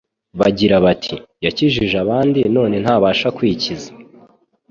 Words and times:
bagira 0.39 0.75
bati: 0.85 1.15
"Yakijije 1.45 1.95
abandi 2.03 2.39
none 2.55 2.75
ntabasha 2.83 3.27
kwikiza.- 3.37 3.89